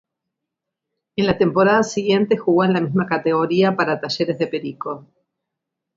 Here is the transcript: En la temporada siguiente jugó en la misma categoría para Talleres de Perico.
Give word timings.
En 1.15 1.27
la 1.27 1.37
temporada 1.37 1.83
siguiente 1.83 2.35
jugó 2.35 2.63
en 2.63 2.73
la 2.73 2.81
misma 2.81 3.05
categoría 3.05 3.75
para 3.75 4.01
Talleres 4.01 4.39
de 4.39 4.47
Perico. 4.47 5.05